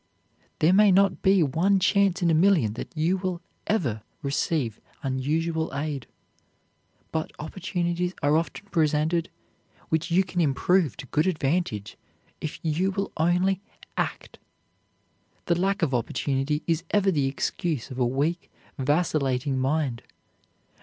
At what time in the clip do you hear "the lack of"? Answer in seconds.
15.45-15.93